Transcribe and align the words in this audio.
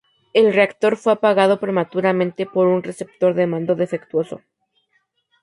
El 0.33 0.51
reactor 0.51 0.97
fue 0.97 1.13
apagado 1.13 1.59
prematuramente 1.59 2.47
por 2.47 2.65
un 2.65 2.81
receptor 2.81 3.35
de 3.35 3.45
mando 3.45 3.75
defectuoso. 3.75 4.41